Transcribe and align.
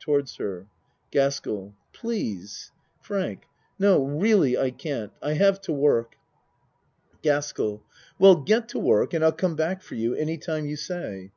towards 0.00 0.34
her.) 0.38 0.66
GASKELL 1.12 1.72
Please. 1.92 2.72
FRANK 3.00 3.44
No 3.78 4.02
really 4.02 4.58
I 4.58 4.72
can't. 4.72 5.12
I 5.22 5.34
have 5.34 5.60
to 5.60 5.72
work. 5.72 6.16
GASKELL 7.22 7.84
Well 8.18 8.34
get 8.34 8.68
to 8.70 8.80
work 8.80 9.14
and 9.14 9.24
I'll 9.24 9.30
come 9.30 9.54
back 9.54 9.82
for 9.82 9.94
you 9.94 10.12
any 10.14 10.38
time 10.38 10.66
you 10.66 10.74
say. 10.74 11.30